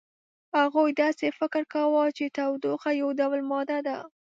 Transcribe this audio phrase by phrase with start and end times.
[0.57, 3.97] هغوی داسې فکر کاوه چې تودوخه یو ډول ماده ده.